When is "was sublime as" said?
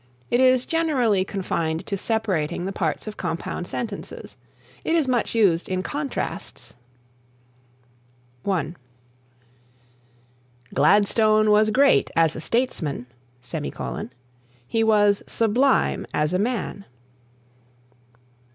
14.83-16.33